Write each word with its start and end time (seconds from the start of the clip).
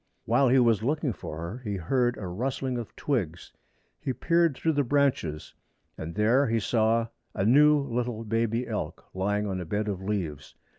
While 0.25 0.49
he 0.49 0.57
was 0.57 0.81
looking 0.81 1.13
for 1.13 1.37
her 1.37 1.57
he 1.59 1.75
heard 1.75 2.17
a 2.17 2.25
rustling 2.25 2.79
of 2.79 2.95
twigs. 2.95 3.53
He 3.99 4.13
peered 4.13 4.55
through 4.57 4.71
the 4.73 4.83
branches, 4.83 5.53
and 5.95 6.15
there 6.15 6.47
he 6.47 6.59
saw 6.59 7.09
a 7.35 7.45
new 7.45 7.79
little 7.79 8.23
baby 8.23 8.67
elk 8.67 9.05
lying 9.13 9.45
on 9.45 9.61
a 9.61 9.65
bed 9.65 9.87
of 9.87 10.01
leaves. 10.01 10.55